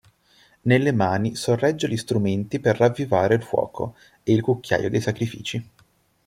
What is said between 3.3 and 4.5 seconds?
il fuoco, e il